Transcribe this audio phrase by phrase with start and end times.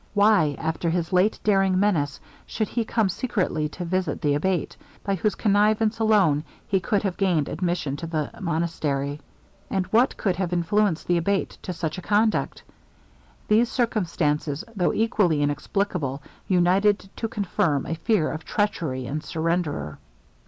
[0.15, 5.13] Why, after his late daring menace, should he come secretly to visit the Abate, by
[5.13, 9.19] whose connivance alone he could have gained admission to the monastery?
[9.69, 12.63] And what could have influenced the Abate to such a conduct?
[13.47, 19.99] These circumstances, though equally inexplicable, united to confirm a fear of treachery and surrender.